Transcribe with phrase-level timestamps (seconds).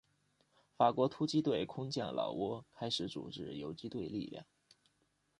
[0.75, 4.43] 法国突击队空降老挝开始组织游击队力量。